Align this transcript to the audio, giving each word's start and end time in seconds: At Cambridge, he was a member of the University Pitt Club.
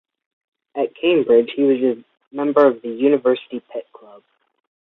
At 0.73 0.95
Cambridge, 0.95 1.51
he 1.55 1.61
was 1.61 1.77
a 1.83 2.35
member 2.35 2.65
of 2.65 2.81
the 2.81 2.87
University 2.89 3.59
Pitt 3.71 3.85
Club. 3.93 4.23